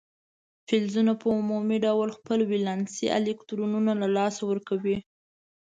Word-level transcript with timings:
فلزونه 0.67 1.13
په 1.21 1.27
عمومي 1.37 1.77
ډول 1.85 2.09
خپل 2.17 2.39
ولانسي 2.51 3.05
الکترونونه 3.17 3.91
له 4.01 4.07
لاسه 4.17 4.41
ورکوي. 4.51 4.97